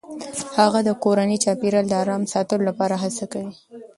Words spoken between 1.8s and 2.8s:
د آرام ساتلو